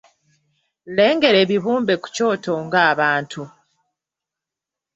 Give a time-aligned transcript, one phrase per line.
[0.95, 3.43] Lengera ebibumbe ku kyoto ng’abantu.